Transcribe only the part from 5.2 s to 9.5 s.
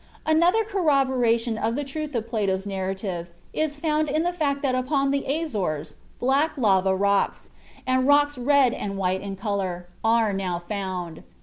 Azores black lava rocks, and rocks red and white in